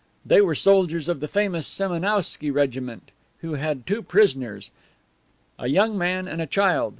They 0.25 0.41
were 0.41 0.55
soldiers 0.55 1.07
of 1.07 1.19
the 1.19 1.27
famous 1.27 1.67
Semenowsky 1.67 2.49
regiment, 2.49 3.11
who 3.41 3.53
had 3.53 3.85
two 3.85 4.01
prisoners, 4.01 4.71
a 5.59 5.67
young 5.67 5.95
man 5.95 6.27
and 6.27 6.41
a 6.41 6.47
child. 6.47 6.89